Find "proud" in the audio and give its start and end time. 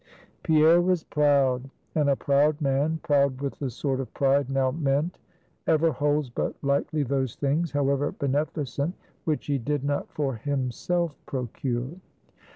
1.03-1.69, 2.15-2.59, 3.03-3.39